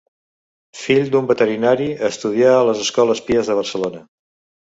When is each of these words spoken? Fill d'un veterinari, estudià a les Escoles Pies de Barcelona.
Fill 0.83 1.11
d'un 1.15 1.27
veterinari, 1.31 1.89
estudià 2.09 2.55
a 2.55 2.63
les 2.71 2.81
Escoles 2.87 3.21
Pies 3.29 3.53
de 3.53 3.59
Barcelona. 3.61 4.03